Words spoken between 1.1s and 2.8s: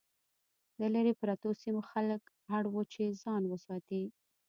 پرتو سیمو خلک اړ